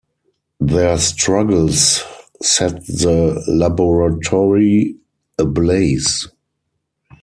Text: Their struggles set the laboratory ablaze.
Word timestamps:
Their 0.59 0.97
struggles 0.97 2.03
set 2.41 2.83
the 2.87 3.43
laboratory 3.47 4.95
ablaze. 5.37 6.27